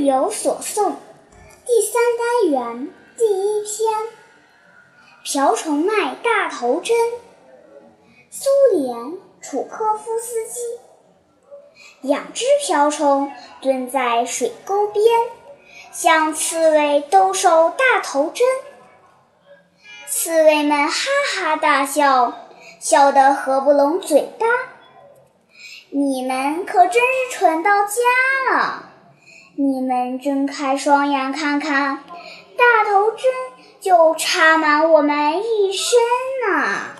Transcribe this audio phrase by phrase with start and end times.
[0.00, 0.94] 有所诵
[1.66, 3.92] 第三单元第一篇：
[5.22, 6.96] 瓢虫卖大头针。
[8.30, 10.60] 苏联楚科夫斯基。
[12.00, 15.04] 两只瓢虫蹲在水沟边，
[15.92, 18.46] 向刺猬兜售大头针。
[20.08, 22.32] 刺猬们哈哈大笑，
[22.80, 24.46] 笑得合不拢嘴巴。
[25.90, 28.89] 你们可真是蠢到家了！
[29.56, 31.98] 你们睁开双眼看看，
[32.56, 33.20] 大头针
[33.80, 35.98] 就插满我们一身
[36.48, 36.99] 呢。